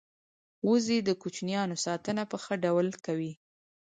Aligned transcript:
وزې 0.69 0.97
د 1.07 1.09
کوچنیانو 1.21 1.75
ساتنه 1.85 2.23
په 2.31 2.37
ښه 2.43 2.53
ډول 2.65 2.87
کوي 3.05 3.31